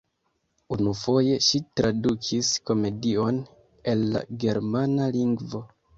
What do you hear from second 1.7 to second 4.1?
tradukis komedion el